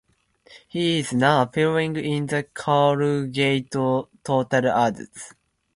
He 0.67 0.97
is 0.97 1.13
now 1.13 1.43
appearing 1.43 1.95
in 1.95 2.25
the 2.25 2.41
Colgate 2.41 3.69
Total 3.69 4.67
ads. 4.71 5.35